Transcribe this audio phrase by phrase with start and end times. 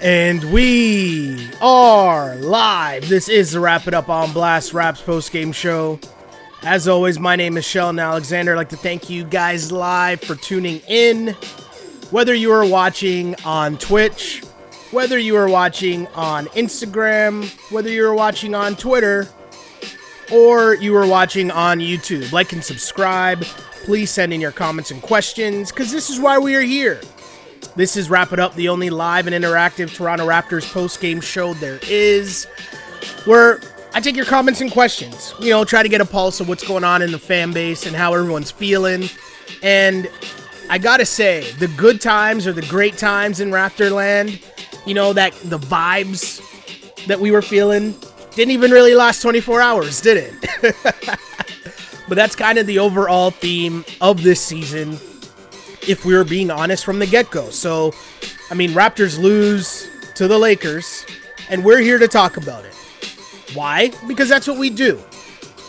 [0.00, 3.08] And we are live.
[3.10, 6.00] This is the Wrap It Up on Blast Raps post game show.
[6.62, 8.52] As always, my name is Sheldon Alexander.
[8.52, 11.36] I'd like to thank you guys live for tuning in.
[12.10, 14.42] Whether you are watching on Twitch,
[14.90, 19.28] whether you are watching on Instagram, whether you are watching on Twitter,
[20.32, 23.42] or you are watching on YouTube, like and subscribe.
[23.84, 26.98] Please send in your comments and questions because this is why we are here.
[27.76, 31.52] This is Wrap It Up, the only live and interactive Toronto Raptors post game show
[31.52, 32.46] there is,
[33.26, 33.60] where
[33.92, 35.34] I take your comments and questions.
[35.40, 37.84] You know, try to get a pulse of what's going on in the fan base
[37.84, 39.10] and how everyone's feeling.
[39.62, 40.08] And
[40.70, 44.42] I gotta say, the good times or the great times in Raptorland,
[44.86, 46.40] you know, that the vibes
[47.08, 47.94] that we were feeling
[48.34, 50.76] didn't even really last 24 hours, did it?
[52.08, 54.98] but that's kind of the overall theme of this season
[55.88, 57.50] if we were being honest from the get go.
[57.50, 57.92] So,
[58.50, 61.04] I mean, Raptors lose to the Lakers,
[61.48, 62.74] and we're here to talk about it.
[63.54, 63.92] Why?
[64.06, 65.02] Because that's what we do.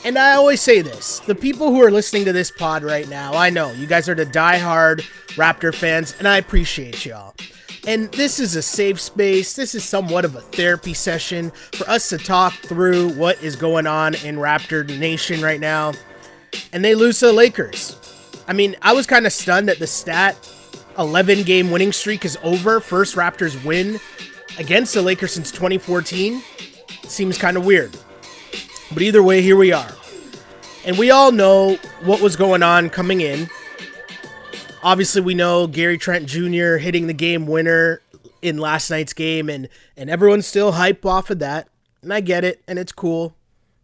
[0.05, 3.33] And I always say this the people who are listening to this pod right now,
[3.33, 4.99] I know you guys are the die-hard
[5.35, 7.35] Raptor fans, and I appreciate y'all.
[7.87, 9.55] And this is a safe space.
[9.55, 13.87] This is somewhat of a therapy session for us to talk through what is going
[13.87, 15.93] on in Raptor Nation right now.
[16.73, 17.95] And they lose to the Lakers.
[18.47, 20.37] I mean, I was kind of stunned that the stat
[20.97, 22.79] 11 game winning streak is over.
[22.79, 23.99] First Raptors win
[24.57, 26.41] against the Lakers since 2014.
[27.03, 27.95] Seems kind of weird.
[28.91, 29.91] But either way, here we are.
[30.85, 33.49] And we all know what was going on coming in.
[34.81, 36.77] Obviously, we know Gary Trent Jr.
[36.77, 38.01] hitting the game winner
[38.41, 41.67] in last night's game, and, and everyone's still hype off of that.
[42.01, 43.35] And I get it, and it's cool.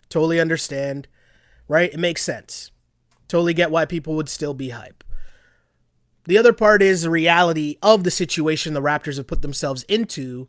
[0.07, 1.07] Totally understand,
[1.67, 1.91] right?
[1.91, 2.71] It makes sense.
[3.33, 5.03] Totally get why people would still be hype.
[6.25, 10.47] The other part is the reality of the situation the Raptors have put themselves into,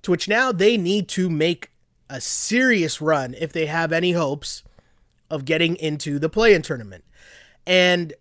[0.00, 1.70] to which now they need to make
[2.08, 4.62] a serious run if they have any hopes
[5.28, 7.04] of getting into the play in tournament.
[7.66, 8.14] And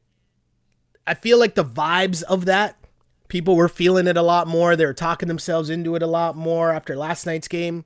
[1.08, 2.75] I feel like the vibes of that,
[3.30, 4.75] people were feeling it a lot more.
[4.75, 7.86] They were talking themselves into it a lot more after last night's game.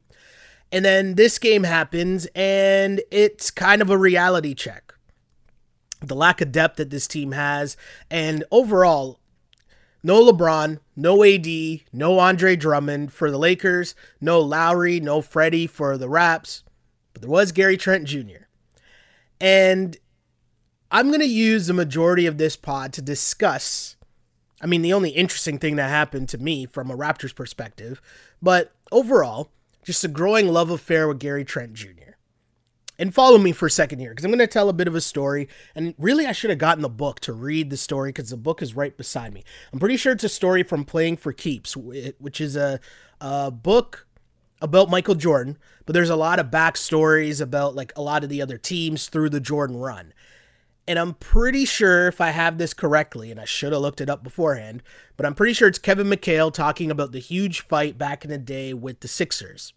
[0.72, 4.96] And then this game happens, and it's kind of a reality check
[6.02, 7.76] the lack of depth that this team has,
[8.10, 9.20] and overall,
[10.04, 11.48] no LeBron, no AD,
[11.92, 16.64] no Andre Drummond for the Lakers, no Lowry, no Freddie for the Raps,
[17.14, 18.46] but there was Gary Trent Jr.
[19.42, 19.98] And
[20.92, 23.96] I'm going to use the majority of this pod to discuss.
[24.62, 28.02] I mean, the only interesting thing that happened to me from a Raptors perspective,
[28.42, 29.50] but overall,
[29.84, 31.97] just a growing love affair with Gary Trent Jr
[33.00, 34.96] and follow me for a second here because I'm going to tell a bit of
[34.96, 35.48] a story.
[35.76, 38.62] And really, I should have gotten the book to read the story because the book
[38.62, 39.44] is right beside me.
[39.72, 42.80] I'm pretty sure it's a story from Playing for Keeps, which is a,
[43.22, 44.08] a book
[44.62, 48.42] about Michael Jordan, but there's a lot of backstories about like a lot of the
[48.42, 50.14] other teams through the Jordan run.
[50.88, 54.10] And I'm pretty sure if I have this correctly, and I should have looked it
[54.10, 54.82] up beforehand,
[55.18, 58.38] but I'm pretty sure it's Kevin McHale talking about the huge fight back in the
[58.38, 59.74] day with the Sixers.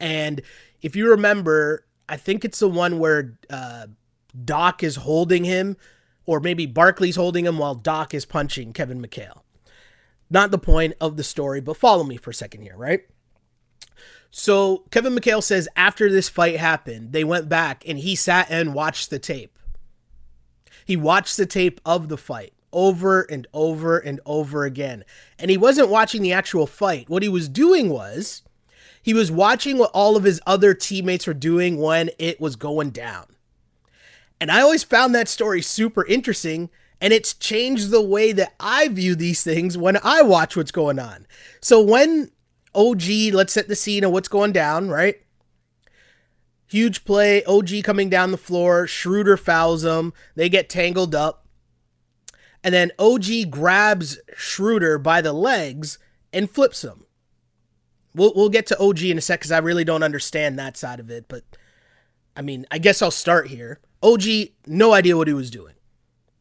[0.00, 0.40] And
[0.80, 3.86] if you remember, I think it's the one where uh,
[4.44, 5.76] Doc is holding him,
[6.26, 9.42] or maybe Barkley's holding him while Doc is punching Kevin McHale.
[10.28, 13.02] Not the point of the story, but follow me for a second here, right?
[14.30, 18.74] So Kevin McHale says after this fight happened, they went back and he sat and
[18.74, 19.56] watched the tape.
[20.84, 25.04] He watched the tape of the fight over and over and over again.
[25.38, 27.08] And he wasn't watching the actual fight.
[27.08, 28.42] What he was doing was
[29.02, 32.90] he was watching what all of his other teammates were doing when it was going
[32.90, 33.26] down.
[34.40, 36.70] And I always found that story super interesting.
[37.00, 40.98] And it's changed the way that I view these things when I watch what's going
[40.98, 41.26] on.
[41.60, 42.30] So when
[42.74, 43.02] OG,
[43.32, 45.16] let's set the scene of what's going down, right?
[46.66, 51.46] Huge play, OG coming down the floor, Schroeder fouls him, they get tangled up.
[52.62, 55.98] And then OG grabs Schroeder by the legs
[56.32, 57.06] and flips him.
[58.14, 61.00] We'll we'll get to OG in a sec because I really don't understand that side
[61.00, 61.26] of it.
[61.28, 61.44] But
[62.36, 63.80] I mean, I guess I'll start here.
[64.02, 64.22] OG,
[64.66, 65.74] no idea what he was doing.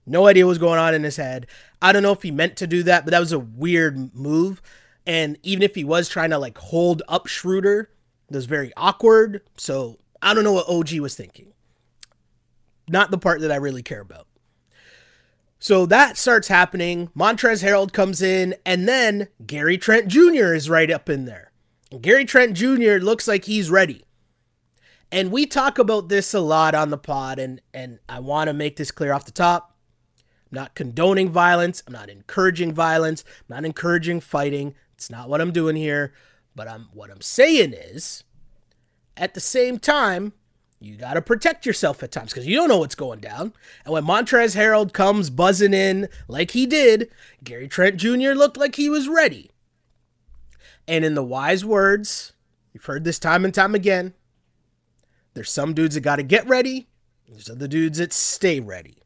[0.06, 1.48] No idea what was going on in his head.
[1.82, 4.62] I don't know if he meant to do that, but that was a weird move.
[5.06, 7.92] And even if he was trying to like hold up Schroeder,
[8.30, 9.42] it was very awkward.
[9.58, 11.54] So I don't know what OG was thinking.
[12.88, 14.28] Not the part that I really care about.
[15.60, 17.10] So that starts happening.
[17.16, 20.54] Montrezl Harrell comes in, and then Gary Trent Jr.
[20.54, 21.49] is right up in there.
[21.98, 22.98] Gary Trent Jr.
[22.98, 24.04] looks like he's ready.
[25.12, 28.54] And we talk about this a lot on the pod, and, and I want to
[28.54, 29.76] make this clear off the top.
[30.52, 31.82] I'm not condoning violence.
[31.88, 33.24] I'm not encouraging violence.
[33.28, 34.76] I'm not encouraging fighting.
[34.94, 36.14] It's not what I'm doing here.
[36.56, 38.24] But I'm what I'm saying is
[39.16, 40.34] at the same time,
[40.80, 43.54] you got to protect yourself at times because you don't know what's going down.
[43.86, 47.10] And when Montrezl Harrell comes buzzing in like he did,
[47.44, 48.32] Gary Trent Jr.
[48.32, 49.52] looked like he was ready.
[50.90, 52.34] And in the wise words,
[52.74, 54.16] you've heard this time and time again,
[55.36, 56.90] there's some dudes that got to get ready,
[57.28, 59.04] there's other dudes that stay ready.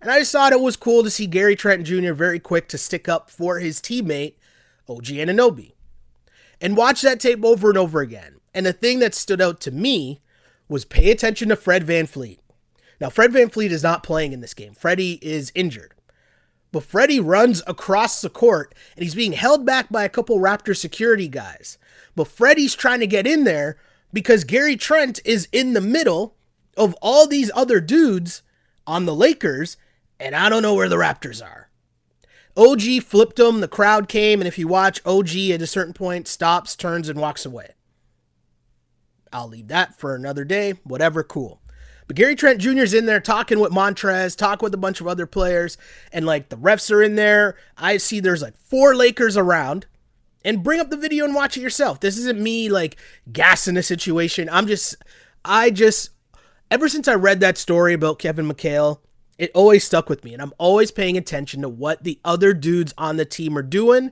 [0.00, 2.12] And I just thought it was cool to see Gary Trent Jr.
[2.12, 4.34] very quick to stick up for his teammate,
[4.88, 5.72] OG Anunoby.
[6.60, 8.36] And watch that tape over and over again.
[8.54, 10.20] And the thing that stood out to me
[10.68, 12.38] was pay attention to Fred VanVleet.
[13.00, 14.74] Now, Fred VanVleet is not playing in this game.
[14.74, 15.92] Freddie is injured.
[16.72, 20.76] But Freddie runs across the court and he's being held back by a couple Raptor
[20.76, 21.78] security guys.
[22.14, 23.76] But Freddie's trying to get in there
[24.12, 26.36] because Gary Trent is in the middle
[26.76, 28.42] of all these other dudes
[28.86, 29.76] on the Lakers,
[30.18, 31.70] and I don't know where the Raptors are.
[32.56, 36.26] OG flipped him, the crowd came, and if you watch, OG at a certain point
[36.26, 37.74] stops, turns, and walks away.
[39.32, 40.72] I'll leave that for another day.
[40.82, 41.59] Whatever, cool.
[42.10, 42.80] But Gary Trent Jr.
[42.80, 45.78] is in there talking with Montrez, talking with a bunch of other players,
[46.12, 47.56] and like the refs are in there.
[47.76, 49.86] I see there's like four Lakers around.
[50.44, 52.00] And bring up the video and watch it yourself.
[52.00, 52.96] This isn't me like
[53.30, 54.48] gassing a situation.
[54.50, 54.96] I'm just,
[55.44, 56.10] I just,
[56.68, 58.98] ever since I read that story about Kevin McHale,
[59.38, 60.32] it always stuck with me.
[60.32, 64.10] And I'm always paying attention to what the other dudes on the team are doing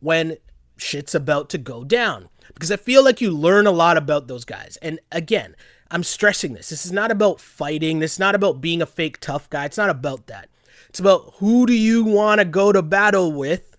[0.00, 0.36] when
[0.76, 4.44] shit's about to go down because I feel like you learn a lot about those
[4.44, 4.78] guys.
[4.82, 5.54] And again,
[5.90, 6.70] I'm stressing this.
[6.70, 7.98] This is not about fighting.
[8.00, 9.64] This is not about being a fake tough guy.
[9.64, 10.48] It's not about that.
[10.88, 13.76] It's about who do you want to go to battle with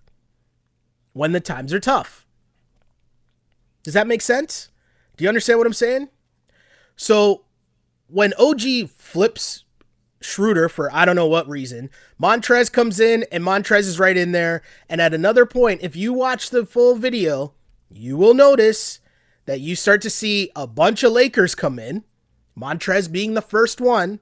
[1.14, 2.28] when the times are tough.
[3.84, 4.70] Does that make sense?
[5.16, 6.10] Do you understand what I'm saying?
[6.96, 7.46] So
[8.08, 9.66] when OG flips
[10.20, 11.90] Schroeder for I don't know what reason.
[12.22, 14.62] Montrez comes in and Montrez is right in there.
[14.90, 17.54] And at another point, if you watch the full video,
[17.90, 19.00] you will notice
[19.48, 22.04] that you start to see a bunch of Lakers come in,
[22.56, 24.20] Montrez being the first one.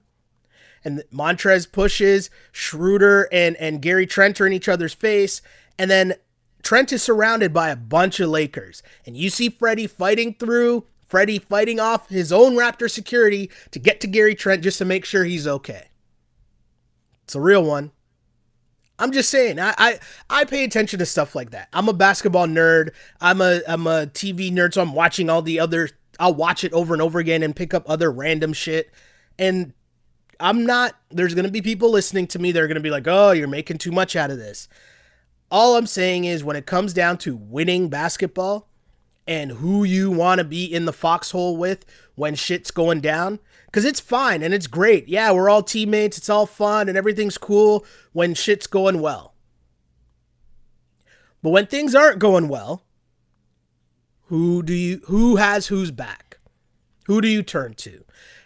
[0.84, 5.42] And Montrez pushes Schroeder and, and Gary Trent are in each other's face.
[5.80, 6.14] And then
[6.62, 8.84] Trent is surrounded by a bunch of Lakers.
[9.04, 14.00] And you see Freddie fighting through, Freddie fighting off his own Raptor security to get
[14.02, 15.88] to Gary Trent just to make sure he's okay.
[17.24, 17.92] It's a real one.
[18.98, 20.00] I'm just saying, I, I
[20.30, 21.68] I pay attention to stuff like that.
[21.74, 22.92] I'm a basketball nerd.
[23.20, 25.90] I'm a I'm a TV nerd, so I'm watching all the other.
[26.20, 28.92] I'll watch it over and over again and pick up other random shit.
[29.38, 29.74] And
[30.40, 30.96] I'm not.
[31.12, 32.52] There's gonna be people listening to me.
[32.52, 34.70] They're gonna be like, "Oh, you're making too much out of this."
[35.52, 38.70] All I'm saying is, when it comes down to winning basketball
[39.28, 43.40] and who you want to be in the foxhole with when shit's going down,
[43.76, 45.10] because it's fine and it's great.
[45.10, 46.18] Yeah, we're all teammates.
[46.18, 49.34] It's all fun and everything's cool when shit's going well.
[51.44, 52.86] But when things aren't going well,
[54.28, 56.38] who do you who has who's back?
[57.08, 58.06] Who do you turn to?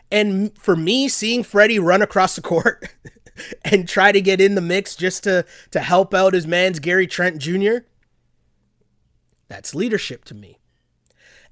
[0.09, 2.89] And for me, seeing Freddie run across the court
[3.63, 7.05] and try to get in the mix just to to help out his man's Gary
[7.05, 7.85] Trent Jr.
[9.47, 10.57] That's leadership to me.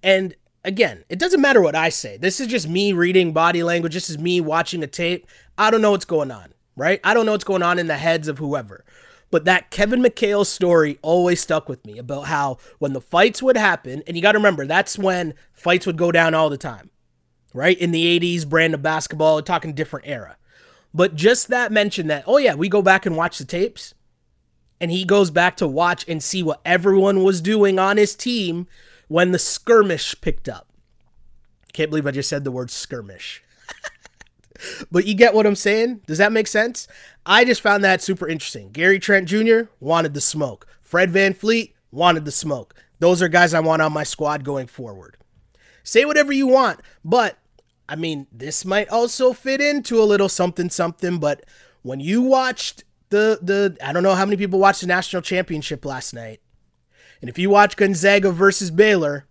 [0.02, 0.36] And
[0.68, 2.18] again, it doesn't matter what I say.
[2.18, 3.94] This is just me reading body language.
[3.94, 5.26] This is me watching a tape.
[5.58, 7.00] I don't know what's going on, right?
[7.04, 8.84] I don't know what's going on in the heads of whoever.
[9.32, 13.58] But that Kevin McHale story always stuck with me about how when the fights would
[13.58, 16.92] happen, and you got to remember, that's when fights would go down all the time,
[17.54, 17.78] right?
[17.78, 20.38] In the 80s, brand of basketball, talking different era.
[20.94, 23.94] But just that mention that, oh yeah, we go back and watch the tapes.
[24.80, 28.68] And he goes back to watch and see what everyone was doing on his team
[29.08, 30.68] when the skirmish picked up.
[31.74, 33.44] Can't believe I just said the word skirmish.
[34.92, 36.02] but you get what I'm saying?
[36.08, 36.88] Does that make sense?
[37.26, 38.72] I just found that super interesting.
[38.72, 39.70] Gary Trent Jr.
[39.80, 40.68] wanted the smoke.
[40.82, 42.74] Fred VanVleet wanted the smoke.
[43.00, 45.18] Those are guys I want on my squad going forward.
[45.84, 47.38] Say whatever you want, but
[47.88, 51.46] I mean, this might also fit into a little something something, but
[51.84, 55.86] when you watched the the I don't know how many people watched the national championship
[55.86, 56.42] last night.
[57.22, 59.26] And if you watch Gonzaga versus Baylor,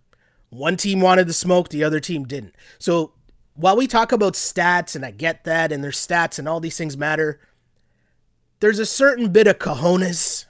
[0.49, 2.55] one team wanted the smoke, the other team didn't.
[2.79, 3.13] So
[3.55, 6.77] while we talk about stats, and I get that, and there's stats and all these
[6.77, 7.39] things matter,
[8.59, 10.45] there's a certain bit of cojones,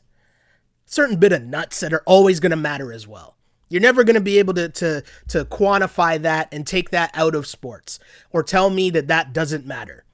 [0.85, 3.35] certain bit of nuts that are always going to matter as well.
[3.69, 7.35] You're never going to be able to, to, to quantify that and take that out
[7.35, 7.99] of sports
[8.31, 10.05] or tell me that that doesn't matter.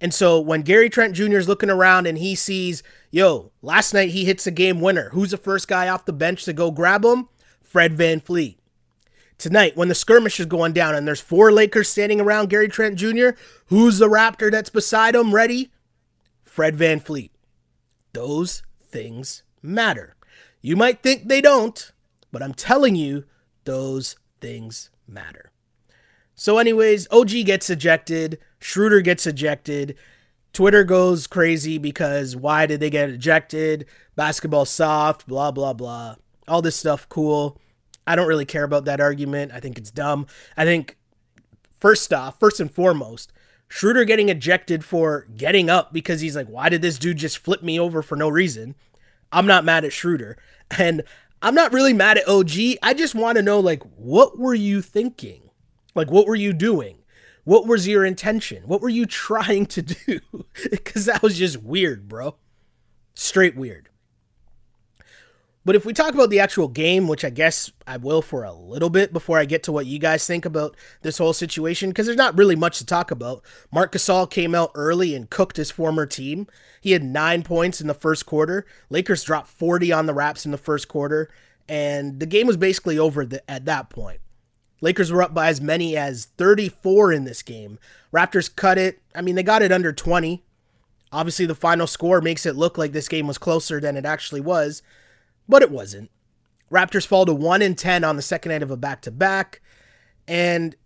[0.00, 1.36] And so when Gary Trent Jr.
[1.36, 5.10] is looking around and he sees, yo, last night he hits a game winner.
[5.10, 7.28] Who's the first guy off the bench to go grab him?
[7.62, 8.56] Fred VanVleet.
[9.36, 12.96] Tonight, when the skirmish is going down and there's four Lakers standing around Gary Trent
[12.96, 13.30] Jr.,
[13.66, 15.70] who's the Raptor that's beside him ready?
[16.44, 17.30] Fred VanVleet.
[18.12, 20.16] those things matter.
[20.60, 21.92] You might think they don't,
[22.32, 23.24] but I'm telling you,
[23.64, 25.52] those things matter.
[26.34, 29.96] So, anyways, OG gets ejected, Schroeder gets ejected.
[30.52, 33.86] Twitter goes crazy because why did they get ejected?
[34.16, 36.16] Basketball soft, blah, blah, blah.
[36.48, 37.58] All this stuff, cool.
[38.06, 39.52] I don't really care about that argument.
[39.52, 40.26] I think it's dumb.
[40.56, 40.96] I think,
[41.78, 43.32] first off, first and foremost,
[43.68, 47.62] Schroeder getting ejected for getting up because he's like, why did this dude just flip
[47.62, 48.74] me over for no reason?
[49.30, 50.36] I'm not mad at Schroeder.
[50.78, 51.02] And
[51.42, 52.76] I'm not really mad at OG.
[52.80, 55.50] I just want to know, like, what were you thinking?
[55.96, 56.99] Like, what were you doing?
[57.44, 58.64] What was your intention?
[58.64, 60.20] What were you trying to do?
[60.70, 62.36] Because that was just weird, bro.
[63.14, 63.88] Straight weird.
[65.64, 68.52] But if we talk about the actual game, which I guess I will for a
[68.52, 72.06] little bit before I get to what you guys think about this whole situation, because
[72.06, 73.42] there's not really much to talk about.
[73.70, 76.46] Marc Gasol came out early and cooked his former team.
[76.80, 78.64] He had nine points in the first quarter.
[78.88, 81.30] Lakers dropped 40 on the Raps in the first quarter,
[81.68, 84.20] and the game was basically over at that point.
[84.80, 87.78] Lakers were up by as many as 34 in this game.
[88.12, 89.00] Raptors cut it.
[89.14, 90.42] I mean, they got it under 20.
[91.12, 94.40] Obviously, the final score makes it look like this game was closer than it actually
[94.40, 94.82] was
[95.50, 96.10] but it wasn't.
[96.70, 99.60] Raptors fall to 1 in 10 on the second night of a back to back.
[100.28, 100.76] And,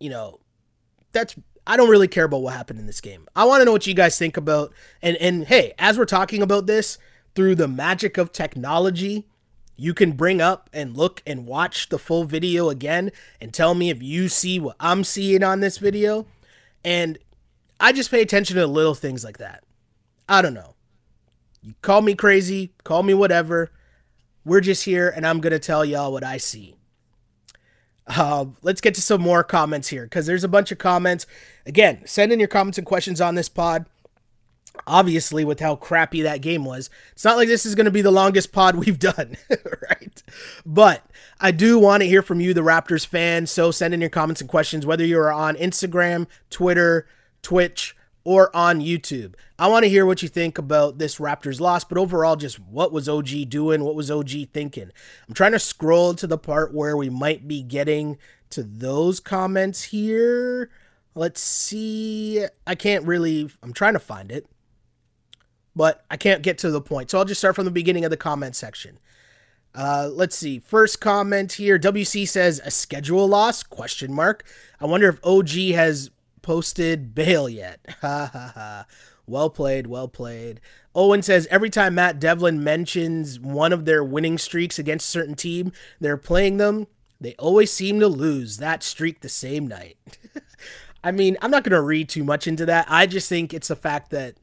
[0.00, 0.40] you know,
[1.12, 3.28] that's I don't really care about what happened in this game.
[3.36, 6.42] I want to know what you guys think about and and hey, as we're talking
[6.42, 6.98] about this
[7.34, 9.26] through the magic of technology,
[9.76, 13.90] you can bring up and look and watch the full video again and tell me
[13.90, 16.26] if you see what I'm seeing on this video.
[16.84, 17.18] And
[17.80, 19.64] I just pay attention to little things like that.
[20.28, 20.74] I don't know.
[21.62, 23.70] You call me crazy, call me whatever.
[24.44, 26.76] We're just here, and I'm going to tell y'all what I see.
[28.06, 31.26] Uh, let's get to some more comments here because there's a bunch of comments.
[31.64, 33.86] Again, send in your comments and questions on this pod.
[34.86, 38.02] Obviously, with how crappy that game was, it's not like this is going to be
[38.02, 39.36] the longest pod we've done,
[39.90, 40.22] right?
[40.66, 41.04] But
[41.40, 43.50] I do want to hear from you, the Raptors fans.
[43.50, 47.06] So send in your comments and questions, whether you're on Instagram, Twitter,
[47.42, 49.34] Twitch, or on YouTube.
[49.58, 52.90] I want to hear what you think about this Raptors loss, but overall, just what
[52.90, 53.84] was OG doing?
[53.84, 54.90] What was OG thinking?
[55.28, 58.18] I'm trying to scroll to the part where we might be getting
[58.50, 60.70] to those comments here.
[61.14, 62.44] Let's see.
[62.66, 64.46] I can't really, I'm trying to find it,
[65.76, 67.10] but I can't get to the point.
[67.10, 68.98] So I'll just start from the beginning of the comment section.
[69.74, 70.58] Uh, let's see.
[70.58, 71.78] First comment here.
[71.78, 73.62] WC says a schedule loss?
[73.62, 74.44] Question mark.
[74.80, 76.10] I wonder if OG has
[76.42, 77.80] posted bail yet.
[78.00, 78.86] Ha ha ha.
[79.26, 80.60] Well played, well played.
[80.94, 85.34] Owen says every time Matt Devlin mentions one of their winning streaks against a certain
[85.34, 86.86] team, they're playing them,
[87.20, 89.96] they always seem to lose that streak the same night.
[91.04, 92.86] I mean, I'm not going to read too much into that.
[92.88, 94.36] I just think it's the fact that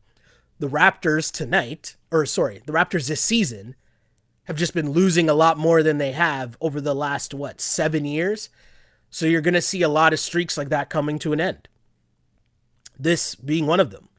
[0.62, 3.76] the Raptors tonight, or sorry, the Raptors this season,
[4.46, 8.06] have just been losing a lot more than they have over the last, what, seven
[8.06, 8.50] years?
[9.10, 11.68] So you're going to see a lot of streaks like that coming to an end
[12.98, 14.10] this being one of them.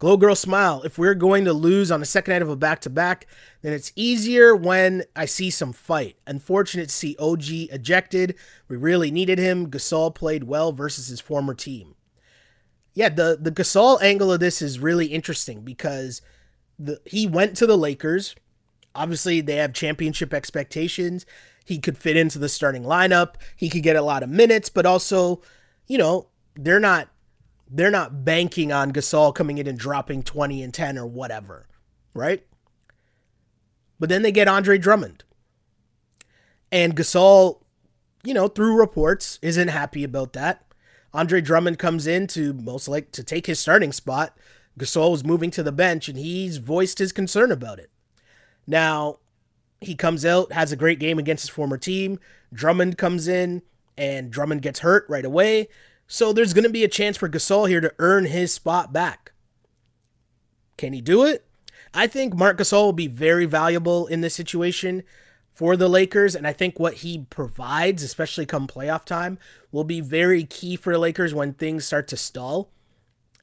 [0.00, 0.82] Glow Girl Smile.
[0.82, 3.26] If we're going to lose on the second night of a back to back,
[3.62, 6.16] then it's easier when I see some fight.
[6.26, 8.34] Unfortunate to see OG ejected.
[8.68, 9.70] We really needed him.
[9.70, 11.94] Gasol played well versus his former team.
[12.96, 16.22] Yeah, the, the Gasol angle of this is really interesting because
[16.78, 18.34] the he went to the Lakers.
[18.94, 21.26] Obviously, they have championship expectations.
[21.62, 23.34] He could fit into the starting lineup.
[23.54, 25.42] He could get a lot of minutes, but also,
[25.86, 27.10] you know, they're not
[27.70, 31.66] they're not banking on Gasol coming in and dropping 20 and 10 or whatever,
[32.14, 32.46] right?
[34.00, 35.22] But then they get Andre Drummond.
[36.72, 37.60] And Gasol,
[38.24, 40.65] you know, through reports, isn't happy about that.
[41.16, 44.36] Andre Drummond comes in to most like to take his starting spot.
[44.78, 47.90] Gasol is moving to the bench and he's voiced his concern about it.
[48.66, 49.20] Now,
[49.80, 52.18] he comes out, has a great game against his former team.
[52.52, 53.62] Drummond comes in
[53.96, 55.68] and Drummond gets hurt right away.
[56.06, 59.32] So there's going to be a chance for Gasol here to earn his spot back.
[60.76, 61.46] Can he do it?
[61.94, 65.02] I think Marc Gasol will be very valuable in this situation
[65.56, 69.38] for the Lakers, and I think what he provides, especially come playoff time,
[69.72, 72.70] will be very key for the Lakers when things start to stall.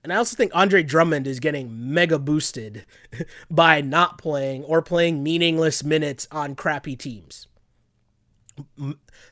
[0.04, 2.86] And I also think Andre Drummond is getting mega boosted
[3.50, 7.48] by not playing or playing meaningless minutes on crappy teams.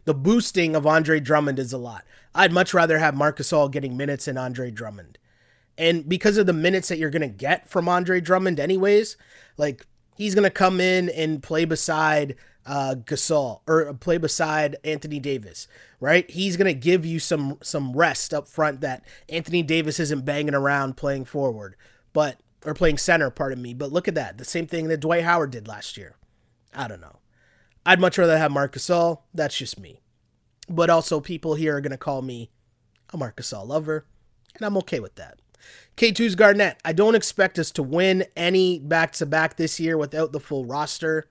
[0.05, 2.03] The boosting of Andre Drummond is a lot.
[2.33, 5.19] I'd much rather have Marc Gasol getting minutes than Andre Drummond.
[5.77, 9.17] And because of the minutes that you're going to get from Andre Drummond, anyways,
[9.55, 9.85] like
[10.15, 15.67] he's going to come in and play beside uh, Gasol or play beside Anthony Davis,
[15.99, 16.29] right?
[16.29, 20.97] He's to give you some some rest up front that Anthony Davis isn't banging around
[20.97, 21.75] playing forward.
[22.13, 23.73] But or playing center, pardon me.
[23.73, 24.37] But look at that.
[24.37, 26.15] The same thing that Dwight Howard did last year.
[26.73, 27.19] I don't know.
[27.85, 29.19] I'd much rather have Marc Gasol.
[29.33, 30.01] That's just me.
[30.69, 32.51] But also, people here are to call me
[33.11, 34.05] a Marc Gasol lover,
[34.55, 35.39] and I'm okay with that.
[35.97, 36.79] K2's Garnett.
[36.85, 40.65] I don't expect us to win any back to back this year without the full
[40.65, 41.27] roster.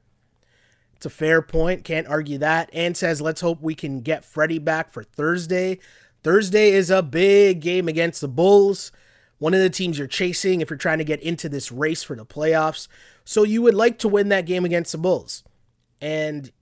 [1.01, 1.83] It's a fair point.
[1.83, 2.69] Can't argue that.
[2.75, 5.79] And says, let's hope we can get Freddie back for Thursday.
[6.23, 8.93] Thursday is a big game against the Bulls,
[9.39, 12.15] one of the teams you're chasing if you're trying to get into this race for
[12.15, 12.87] the playoffs.
[13.25, 15.43] So you would like to win that game against the Bulls.
[16.03, 16.53] And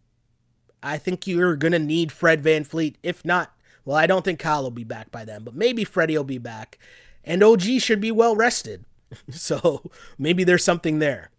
[0.85, 2.95] I think you're going to need Fred VanVleet.
[3.03, 3.53] If not,
[3.85, 6.39] well, I don't think Kyle will be back by then, but maybe Freddie will be
[6.39, 6.79] back.
[7.25, 8.85] And OG should be well rested.
[9.31, 11.33] so maybe there's something there.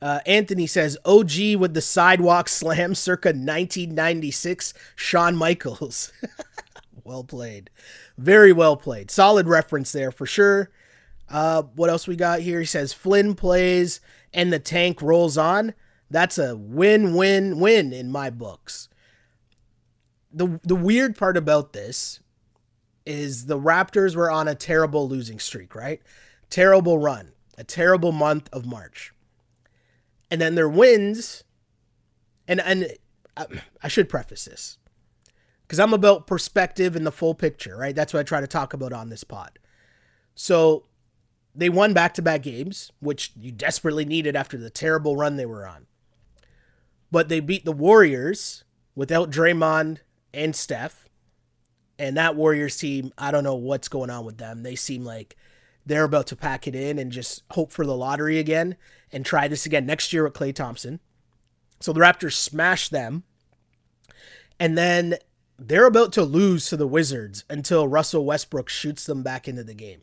[0.00, 6.12] Uh, Anthony says OG with the sidewalk slam circa 1996, Shawn Michaels.
[7.04, 7.70] well played.
[8.16, 9.10] Very well played.
[9.10, 10.70] Solid reference there for sure.
[11.28, 12.60] Uh, what else we got here?
[12.60, 14.00] He says Flynn plays
[14.32, 15.74] and the tank rolls on.
[16.10, 18.88] That's a win win win in my books.
[20.32, 22.20] The the weird part about this
[23.04, 26.00] is the Raptors were on a terrible losing streak, right?
[26.50, 29.12] Terrible run, a terrible month of March.
[30.30, 31.44] And then their wins
[32.48, 32.88] and and
[33.36, 33.46] I,
[33.82, 34.78] I should preface this
[35.62, 37.94] because I'm about perspective and the full picture, right?
[37.94, 39.58] That's what I try to talk about on this pod.
[40.34, 40.86] So
[41.54, 45.46] they won back to back games, which you desperately needed after the terrible run they
[45.46, 45.86] were on.
[47.10, 49.98] But they beat the Warriors without Draymond
[50.32, 51.08] and Steph.
[51.98, 54.62] And that Warriors team, I don't know what's going on with them.
[54.62, 55.36] They seem like
[55.84, 58.76] they're about to pack it in and just hope for the lottery again
[59.12, 61.00] and try this again next year with Klay Thompson.
[61.80, 63.24] So the Raptors smash them.
[64.60, 65.16] And then
[65.58, 69.74] they're about to lose to the Wizards until Russell Westbrook shoots them back into the
[69.74, 70.02] game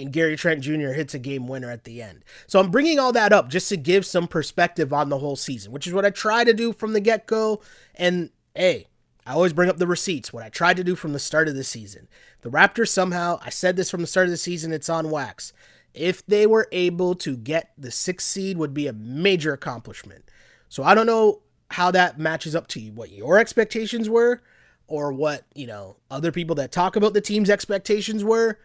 [0.00, 0.92] and Gary Trent Jr.
[0.92, 2.24] hits a game winner at the end.
[2.46, 5.72] So I'm bringing all that up just to give some perspective on the whole season,
[5.72, 7.60] which is what I try to do from the get go.
[7.94, 8.86] And hey,
[9.26, 11.54] I always bring up the receipts, what I tried to do from the start of
[11.54, 12.08] the season.
[12.40, 15.52] The Raptors somehow, I said this from the start of the season, it's on wax.
[15.94, 20.24] If they were able to get the sixth seed, would be a major accomplishment.
[20.68, 24.42] So I don't know how that matches up to you, what your expectations were,
[24.86, 28.58] or what, you know, other people that talk about the team's expectations were.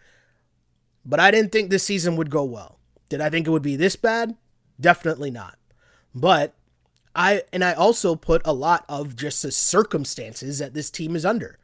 [1.06, 2.80] But I didn't think this season would go well.
[3.10, 4.36] Did I think it would be this bad?
[4.80, 5.58] Definitely not.
[6.14, 6.56] But
[7.16, 11.26] I and I also put a lot of just the circumstances that this team is
[11.26, 11.60] under.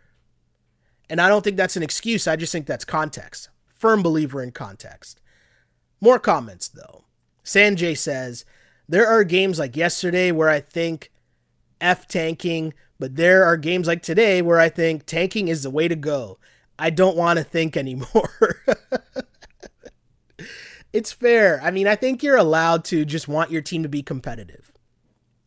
[1.10, 2.28] And I don't think that's an excuse.
[2.28, 3.50] I just think that's context.
[3.68, 5.21] Firm believer in context.
[6.02, 7.06] More comments though.
[7.46, 8.44] Sanjay says,
[8.90, 11.12] there are games like yesterday where I think
[11.80, 15.88] F tanking, but there are games like today where I think tanking is the way
[15.88, 16.40] to go.
[16.78, 18.62] I don't want to think anymore.
[20.94, 21.62] it's fair.
[21.64, 24.74] I mean, I think you're allowed to just want your team to be competitive,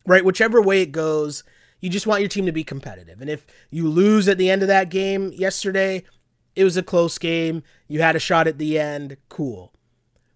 [0.07, 0.25] right?
[0.25, 1.43] Whichever way it goes,
[1.81, 3.21] you just want your team to be competitive.
[3.21, 6.03] And if you lose at the end of that game yesterday,
[6.55, 7.63] it was a close game.
[7.87, 9.17] You had a shot at the end.
[9.29, 9.74] Cool.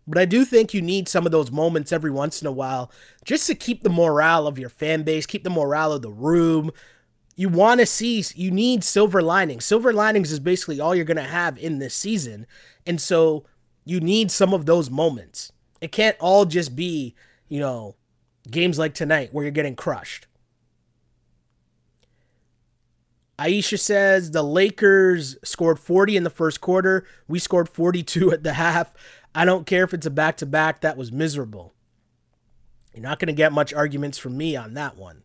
[0.09, 2.91] But I do think you need some of those moments every once in a while
[3.23, 6.71] just to keep the morale of your fan base, keep the morale of the room.
[7.35, 9.65] You want to see, you need silver linings.
[9.65, 12.47] Silver linings is basically all you're going to have in this season.
[12.87, 13.45] And so
[13.85, 15.51] you need some of those moments.
[15.79, 17.13] It can't all just be,
[17.47, 17.95] you know,
[18.49, 20.25] games like tonight where you're getting crushed.
[23.39, 27.05] Aisha says the Lakers scored 40 in the first quarter.
[27.27, 28.93] We scored 42 at the half.
[29.33, 30.81] I don't care if it's a back to back.
[30.81, 31.73] That was miserable.
[32.93, 35.23] You're not going to get much arguments from me on that one.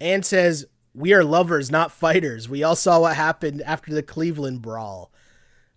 [0.00, 2.48] And says, We are lovers, not fighters.
[2.48, 5.10] We all saw what happened after the Cleveland brawl.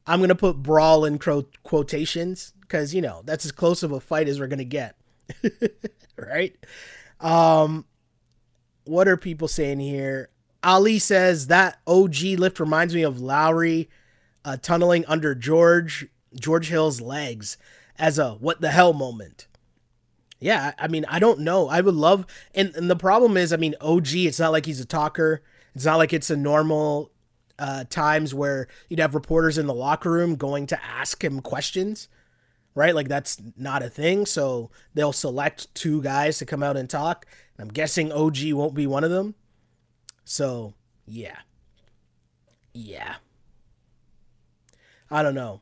[0.06, 1.20] I'm going to put brawl in
[1.64, 4.96] quotations because, you know, that's as close of a fight as we're going to get.
[6.18, 6.56] right?
[7.20, 7.86] Um,
[8.86, 10.30] what are people saying here?
[10.64, 13.90] Ali says that OG lift reminds me of Lowry
[14.50, 17.58] uh, tunneling under George George Hill's legs
[18.00, 19.48] as a what the hell moment.
[20.40, 21.68] Yeah, I mean, I don't know.
[21.68, 24.14] I would love, and, and the problem is, I mean, OG.
[24.14, 25.44] It's not like he's a talker.
[25.76, 27.12] It's not like it's a normal
[27.60, 32.08] uh, times where you'd have reporters in the locker room going to ask him questions,
[32.74, 32.96] right?
[32.96, 34.26] Like that's not a thing.
[34.26, 37.26] So they'll select two guys to come out and talk.
[37.60, 39.36] I'm guessing OG won't be one of them.
[40.24, 40.74] So
[41.06, 41.40] yeah,
[42.74, 43.16] yeah.
[45.12, 45.62] I don't know.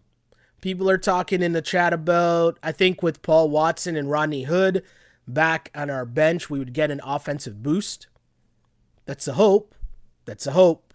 [0.62, 4.84] People are talking in the chat about, I think with Paul Watson and Rodney Hood
[5.28, 8.08] back on our bench, we would get an offensive boost.
[9.06, 9.76] That's a hope.
[10.26, 10.94] That's a hope.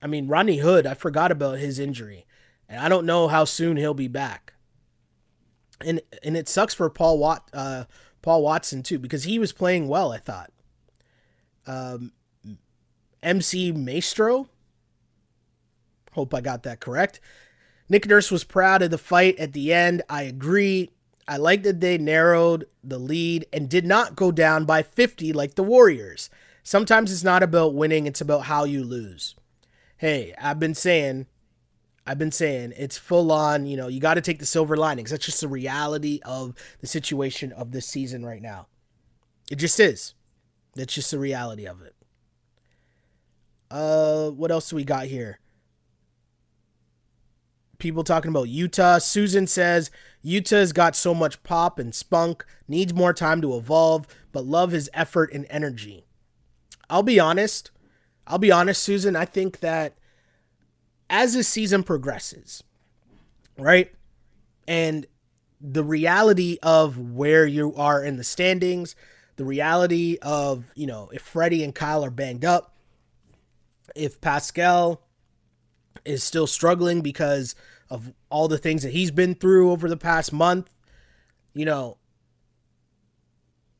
[0.00, 2.26] I mean, Rodney Hood, I forgot about his injury.
[2.68, 4.54] And I don't know how soon he'll be back.
[5.84, 7.84] And and it sucks for Paul Watt uh,
[8.22, 10.50] Paul Watson too because he was playing well, I thought.
[11.66, 12.12] Um,
[13.22, 14.48] MC Maestro.
[16.16, 17.20] Hope I got that correct.
[17.90, 20.00] Nick Nurse was proud of the fight at the end.
[20.08, 20.90] I agree.
[21.28, 25.56] I like that they narrowed the lead and did not go down by 50 like
[25.56, 26.30] the Warriors.
[26.62, 29.36] Sometimes it's not about winning, it's about how you lose.
[29.98, 31.26] Hey, I've been saying,
[32.06, 35.10] I've been saying it's full on, you know, you got to take the silver linings.
[35.10, 38.68] That's just the reality of the situation of this season right now.
[39.50, 40.14] It just is.
[40.76, 41.94] That's just the reality of it.
[43.70, 45.40] Uh, what else do we got here?
[47.78, 49.00] People talking about Yuta.
[49.02, 49.90] Susan says
[50.24, 54.90] Yuta's got so much pop and spunk, needs more time to evolve, but love his
[54.94, 56.06] effort and energy.
[56.88, 57.70] I'll be honest.
[58.26, 59.14] I'll be honest, Susan.
[59.14, 59.96] I think that
[61.08, 62.64] as the season progresses,
[63.58, 63.92] right?
[64.66, 65.06] And
[65.60, 68.96] the reality of where you are in the standings,
[69.36, 72.74] the reality of, you know, if Freddie and Kyle are banged up,
[73.94, 75.02] if Pascal
[76.06, 77.54] is still struggling because
[77.90, 80.70] of all the things that he's been through over the past month,
[81.54, 81.98] you know.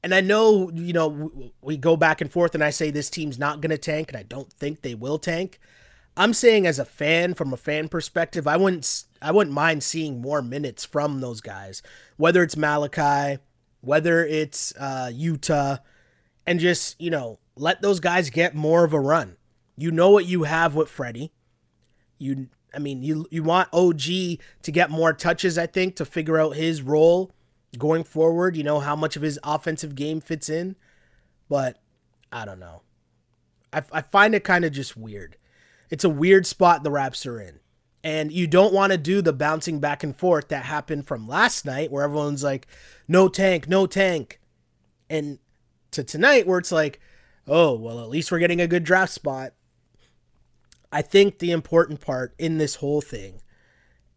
[0.03, 3.39] And I know, you know, we go back and forth and I say this team's
[3.39, 5.59] not going to tank and I don't think they will tank.
[6.17, 10.21] I'm saying as a fan from a fan perspective, I wouldn't I wouldn't mind seeing
[10.21, 11.83] more minutes from those guys,
[12.17, 13.41] whether it's Malachi,
[13.81, 15.81] whether it's uh, Yuta,
[16.47, 19.37] and just you know let those guys get more of a run.
[19.77, 21.33] You know what you have with Freddie.
[22.19, 25.59] You, I mean, you you want OG to get more touches.
[25.59, 27.33] I think to figure out his role
[27.79, 28.57] going forward.
[28.57, 30.77] You know how much of his offensive game fits in,
[31.49, 31.79] but
[32.33, 32.83] I don't know.
[33.73, 35.37] I, I find it kind of just weird.
[35.91, 37.61] It's a weird spot the Raps are in.
[38.03, 41.65] And you don't want to do the bouncing back and forth that happened from last
[41.65, 42.69] night where everyone's like,
[43.09, 44.41] no tank, no tank.
[45.11, 45.41] And
[45.91, 47.01] to tonight where it's like,
[47.49, 49.55] oh, well, at least we're getting a good draft spot.
[50.93, 53.43] I think the important part in this whole thing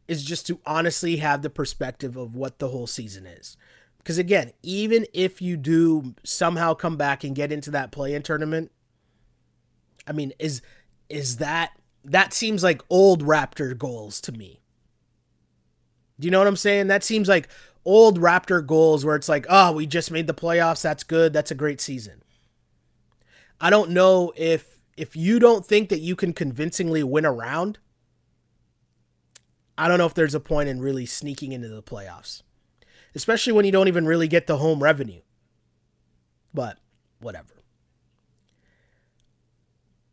[0.08, 3.58] is just to honestly have the perspective of what the whole season is.
[4.00, 8.24] Because again, even if you do somehow come back and get into that play in
[8.24, 8.72] tournament,
[10.08, 10.62] I mean, is
[11.10, 11.72] is that
[12.04, 14.62] that seems like old Raptor goals to me.
[16.20, 16.88] Do you know what I'm saying?
[16.88, 17.50] That seems like
[17.86, 20.82] old Raptor goals where it's like, oh, we just made the playoffs.
[20.82, 21.34] That's good.
[21.34, 22.24] That's a great season.
[23.62, 27.80] I don't know if if you don't think that you can convincingly win a round,
[29.78, 32.44] I don't know if there's a point in really sneaking into the playoffs,
[33.16, 35.22] especially when you don't even really get the home revenue.
[36.54, 36.80] But
[37.20, 37.64] whatever.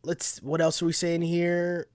[0.03, 0.41] Let's.
[0.41, 1.87] What else are we saying here?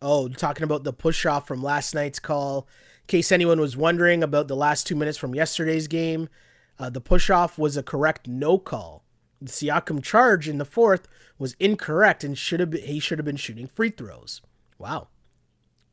[0.00, 2.66] Oh, talking about the push off from last night's call.
[3.02, 6.30] In case anyone was wondering about the last two minutes from yesterday's game,
[6.78, 9.04] uh, the push off was a correct no call.
[9.40, 11.06] The Siakam charge in the fourth
[11.38, 14.42] was incorrect and should have been, he should have been shooting free throws.
[14.78, 15.08] Wow.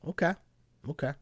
[0.08, 0.34] Okay.
[0.90, 1.14] Okay.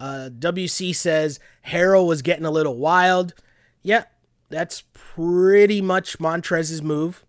[0.00, 3.34] Uh, WC says Harrell was getting a little wild.
[3.82, 4.04] Yeah,
[4.48, 7.24] that's pretty much Montrez's move.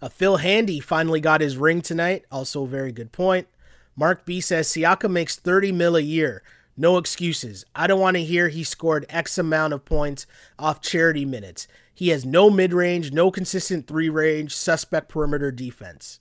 [0.00, 2.24] Uh, Phil Handy finally got his ring tonight.
[2.30, 3.46] Also, a very good point.
[3.94, 6.42] Mark B says Siakam makes 30 mil a year.
[6.76, 7.64] No excuses.
[7.74, 10.26] I don't want to hear he scored X amount of points
[10.58, 11.68] off charity minutes.
[11.94, 16.18] He has no mid range, no consistent three range, suspect perimeter defense.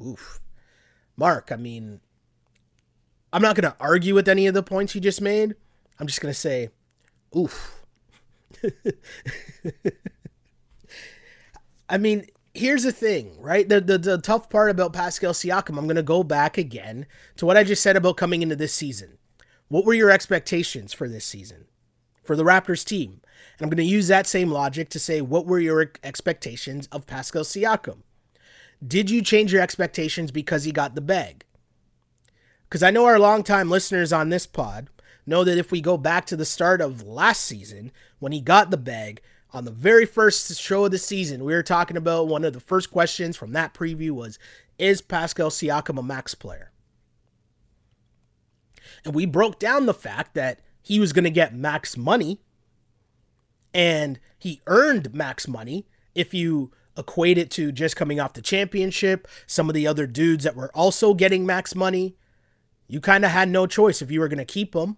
[0.00, 0.40] Oof.
[1.16, 2.00] Mark, I mean,
[3.32, 5.56] I'm not going to argue with any of the points you just made.
[5.98, 6.70] I'm just going to say,
[7.36, 7.82] oof.
[11.88, 13.68] I mean, here's the thing, right?
[13.68, 17.06] The, the, the tough part about Pascal Siakam, I'm going to go back again
[17.36, 19.17] to what I just said about coming into this season.
[19.68, 21.66] What were your expectations for this season?
[22.24, 23.20] For the Raptors team?
[23.58, 27.06] And I'm going to use that same logic to say, what were your expectations of
[27.06, 27.98] Pascal Siakam?
[28.86, 31.44] Did you change your expectations because he got the bag?
[32.68, 34.88] Because I know our longtime listeners on this pod
[35.26, 38.70] know that if we go back to the start of last season, when he got
[38.70, 39.20] the bag,
[39.52, 42.60] on the very first show of the season, we were talking about one of the
[42.60, 44.38] first questions from that preview was
[44.78, 46.67] Is Pascal Siakam a max player?
[49.04, 52.40] And we broke down the fact that he was going to get max money
[53.74, 59.28] and he earned max money if you equate it to just coming off the championship,
[59.46, 62.16] some of the other dudes that were also getting max money.
[62.88, 64.96] You kind of had no choice if you were going to keep him.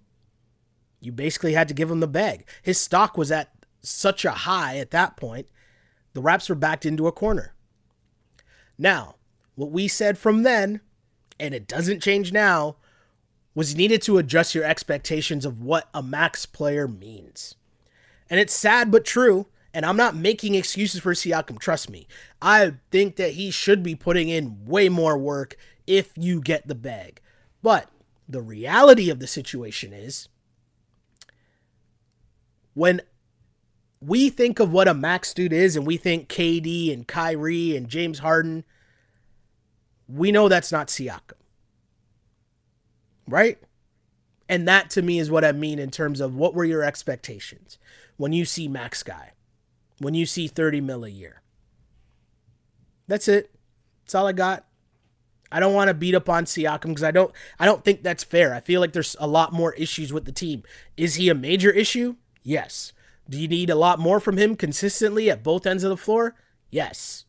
[1.00, 2.46] You basically had to give him the bag.
[2.62, 3.50] His stock was at
[3.82, 5.48] such a high at that point,
[6.12, 7.54] the Raps were backed into a corner.
[8.78, 9.16] Now,
[9.54, 10.80] what we said from then,
[11.38, 12.76] and it doesn't change now,
[13.54, 17.54] was you needed to adjust your expectations of what a max player means.
[18.28, 19.46] And it's sad but true.
[19.72, 22.08] And I'm not making excuses for Siakam, trust me.
[22.42, 26.74] I think that he should be putting in way more work if you get the
[26.74, 27.20] bag.
[27.62, 27.88] But
[28.28, 30.28] the reality of the situation is
[32.74, 33.00] when
[34.00, 37.88] we think of what a max dude is and we think KD and Kyrie and
[37.88, 38.64] James Harden,
[40.08, 41.34] we know that's not Siakam.
[43.26, 43.58] Right?
[44.48, 47.78] And that to me is what I mean in terms of what were your expectations
[48.16, 49.32] when you see Max Guy,
[49.98, 51.42] when you see 30 mil a year.
[53.06, 53.54] That's it.
[54.04, 54.66] That's all I got.
[55.52, 58.24] I don't want to beat up on Siakam because I don't I don't think that's
[58.24, 58.54] fair.
[58.54, 60.62] I feel like there's a lot more issues with the team.
[60.96, 62.16] Is he a major issue?
[62.42, 62.92] Yes.
[63.28, 66.34] Do you need a lot more from him consistently at both ends of the floor?
[66.70, 67.24] Yes.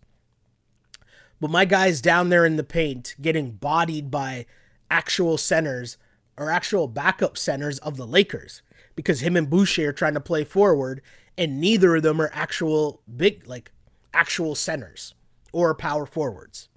[1.40, 4.46] But my guy's down there in the paint getting bodied by
[4.92, 5.98] actual centers
[6.38, 8.62] or actual backup centers of the Lakers
[8.96, 11.02] because him and Boucher are trying to play forward
[11.38, 13.72] and neither of them are actual big like
[14.14, 15.16] actual centers
[15.52, 16.68] or power forwards.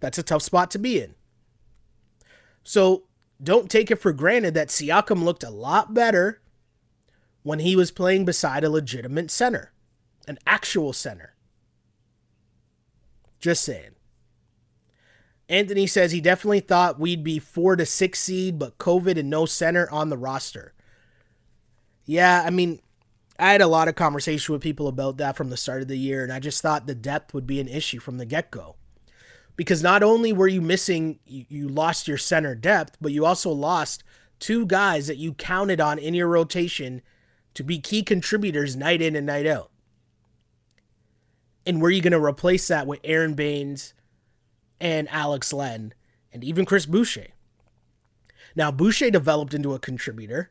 [0.00, 1.14] That's a tough spot to be in.
[2.64, 3.04] So
[3.42, 6.42] don't take it for granted that Siakam looked a lot better
[7.42, 9.72] when he was playing beside a legitimate center,
[10.26, 11.34] an actual center.
[13.38, 13.92] Just saying.
[15.48, 19.46] Anthony says he definitely thought we'd be four to six seed, but COVID and no
[19.46, 20.74] center on the roster.
[22.04, 22.80] Yeah, I mean,
[23.38, 25.96] I had a lot of conversation with people about that from the start of the
[25.96, 28.76] year, and I just thought the depth would be an issue from the get go.
[29.56, 34.04] Because not only were you missing, you, lost your center depth, but you also lost
[34.38, 37.02] two guys that you counted on in your rotation
[37.54, 39.70] to be key contributors night in and night out.
[41.66, 43.94] And were you going to replace that with Aaron Baynes
[44.80, 45.94] and Alex Len
[46.32, 47.28] and even Chris Boucher?
[48.54, 50.50] Now, Boucher developed into a contributor,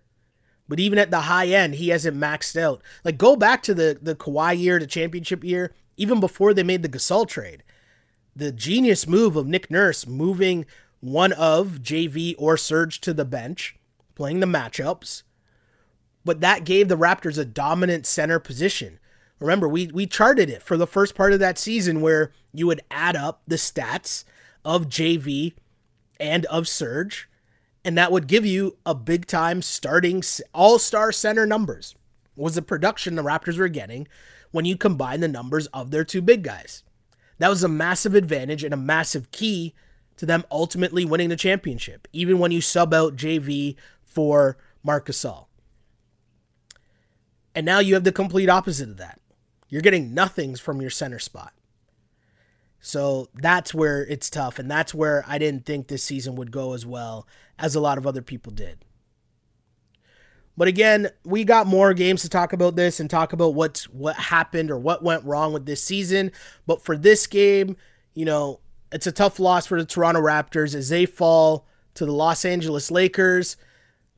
[0.68, 2.82] but even at the high end, he hasn't maxed out.
[3.04, 6.84] Like, go back to the, the Kawhi year, the championship year, even before they made
[6.84, 7.64] the Gasol trade.
[8.36, 10.66] The genius move of Nick Nurse moving
[11.00, 13.76] one of JV or Serge to the bench,
[14.16, 15.24] playing the matchups,
[16.24, 19.00] but that gave the Raptors a dominant center position.
[19.40, 22.82] Remember, we we charted it for the first part of that season where you would
[22.90, 24.24] add up the stats
[24.66, 25.54] of JV
[26.20, 27.30] and of Serge,
[27.86, 30.24] and that would give you a big time starting
[30.54, 31.96] all star center numbers.
[32.36, 34.08] Was the production the Raptors were getting
[34.52, 36.84] when you combine the numbers of their two big guys?
[37.40, 39.76] That was a massive advantage and a massive key
[40.18, 45.46] to them ultimately winning the championship, even when you sub out JV for Marc Gasol.
[47.54, 49.20] And now you have the complete opposite of that.
[49.70, 51.54] You're getting nothings from your center spot.
[52.80, 54.60] So that's where it's tough.
[54.60, 57.28] And that's where I didn't think this season would go as well
[57.60, 58.86] as a lot of other people did.
[60.56, 64.16] But again, we got more games to talk about this and talk about what's what
[64.16, 66.32] happened or what went wrong with this season.
[66.66, 67.78] But for this game,
[68.16, 68.60] you know,
[68.92, 72.90] it's a tough loss for the Toronto Raptors as they fall to the Los Angeles
[72.90, 73.56] Lakers.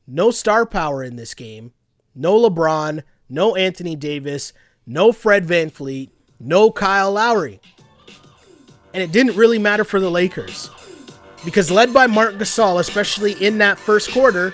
[0.06, 1.72] No star power in this game.
[2.14, 4.52] No LeBron, no Anthony Davis,
[4.86, 7.60] no Fred VanVleet, no Kyle Lowry.
[8.92, 10.70] And it didn't really matter for the Lakers.
[11.44, 14.52] Because led by Marc Gasol, especially in that first quarter,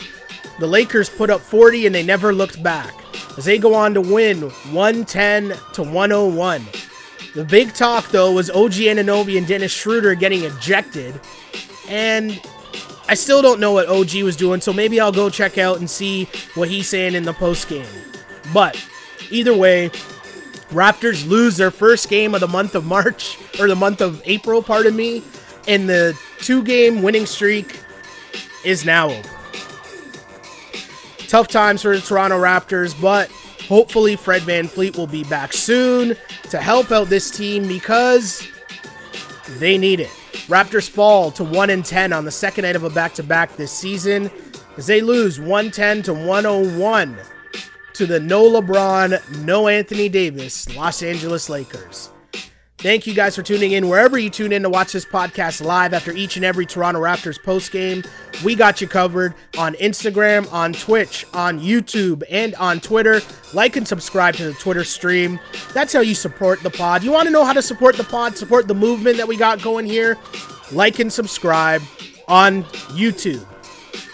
[0.61, 2.95] the Lakers put up 40 and they never looked back
[3.37, 6.65] as they go on to win 110 to 101.
[7.35, 11.21] The big talk though was OG Anunoby and Dennis Schroeder getting ejected.
[11.89, 12.41] And
[13.09, 15.89] I still don't know what OG was doing, so maybe I'll go check out and
[15.89, 17.87] see what he's saying in the post game.
[18.53, 18.83] But
[19.31, 19.91] either way,
[20.77, 24.63] Raptors lose their first game of the month of March, or the month of April,
[24.63, 25.23] pardon me,
[25.67, 27.81] and the two game winning streak
[28.63, 29.31] is now over.
[31.29, 33.31] Tough times for the Toronto Raptors, but
[33.67, 36.15] hopefully Fred VanVleet will be back soon
[36.51, 38.47] to help out this team because
[39.59, 40.11] they need it.
[40.47, 43.57] Raptors fall to 1 and 10 on the second night of a back to back
[43.57, 44.31] this season
[44.77, 47.17] as they lose 110 to 101
[47.97, 52.11] to the no LeBron, no Anthony Davis Los Angeles Lakers.
[52.79, 55.95] Thank you guys for tuning in wherever you tune in to watch this podcast live
[55.95, 58.05] after each and every Toronto Raptors post game.
[58.45, 63.23] We got you covered on Instagram, on Twitch, on YouTube, and on Twitter.
[63.55, 65.41] Like and subscribe to the Twitter stream.
[65.73, 67.03] That's how you support the pod.
[67.03, 69.63] You want to know how to support the pod, support the movement that we got
[69.63, 70.19] going here?
[70.71, 71.81] Like and subscribe
[72.29, 73.47] on YouTube.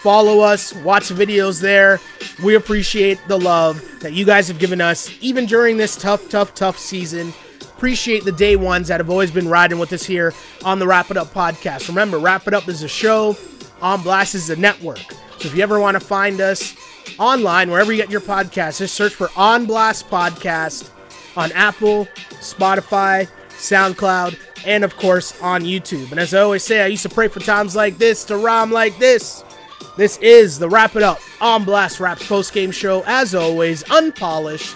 [0.03, 1.97] Follow us, watch videos there.
[2.43, 6.53] We appreciate the love that you guys have given us, even during this tough, tough,
[6.53, 7.31] tough season.
[7.61, 10.33] Appreciate the day ones that have always been riding with us here
[10.65, 11.87] on the Wrap It Up podcast.
[11.87, 13.37] Remember, Wrap It Up is a show,
[13.81, 14.99] On Blast is a network.
[15.39, 16.75] So if you ever want to find us
[17.17, 20.89] online, wherever you get your podcast, just search for On Blast Podcast
[21.37, 22.09] on Apple,
[22.41, 26.11] Spotify, SoundCloud, and of course on YouTube.
[26.11, 28.69] And as I always say, I used to pray for times like this to rhyme
[28.69, 29.45] like this.
[29.95, 33.03] This is the Wrap It Up on Blast Raps post-game show.
[33.05, 34.75] As always, unpolished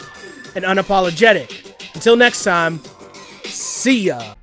[0.56, 1.73] and unapologetic.
[1.95, 2.80] Until next time,
[3.45, 4.36] see ya.